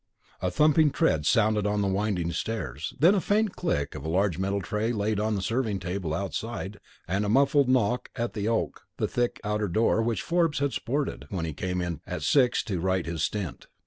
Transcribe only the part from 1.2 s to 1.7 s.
sounded